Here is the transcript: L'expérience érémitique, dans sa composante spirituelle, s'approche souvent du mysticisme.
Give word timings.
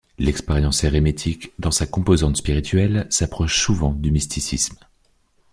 L'expérience 0.17 0.83
érémitique, 0.83 1.51
dans 1.59 1.69
sa 1.69 1.85
composante 1.85 2.35
spirituelle, 2.37 3.05
s'approche 3.11 3.61
souvent 3.61 3.93
du 3.93 4.09
mysticisme. 4.09 4.79